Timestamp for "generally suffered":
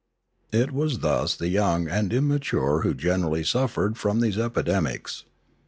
2.95-3.99